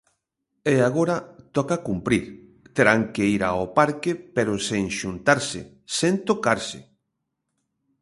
[0.73, 1.15] E agora
[1.55, 2.25] toca cumprir,
[2.75, 5.59] terán que ir ao parque pero sen xuntarse,
[5.99, 6.79] sen tocarse!